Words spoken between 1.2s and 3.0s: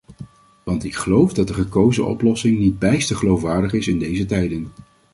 dat de gekozen oplossing niet